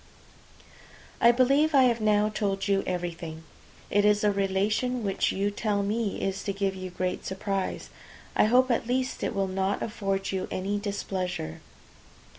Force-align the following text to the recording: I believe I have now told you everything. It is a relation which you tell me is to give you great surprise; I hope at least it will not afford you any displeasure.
I 1.21 1.31
believe 1.31 1.75
I 1.75 1.83
have 1.83 2.01
now 2.01 2.27
told 2.29 2.67
you 2.67 2.83
everything. 2.87 3.43
It 3.91 4.03
is 4.03 4.23
a 4.23 4.31
relation 4.31 5.03
which 5.03 5.31
you 5.31 5.51
tell 5.51 5.83
me 5.83 6.19
is 6.19 6.43
to 6.45 6.53
give 6.53 6.73
you 6.73 6.89
great 6.89 7.23
surprise; 7.23 7.91
I 8.35 8.45
hope 8.45 8.71
at 8.71 8.87
least 8.87 9.23
it 9.23 9.35
will 9.35 9.47
not 9.47 9.83
afford 9.83 10.31
you 10.31 10.47
any 10.49 10.79
displeasure. 10.79 11.61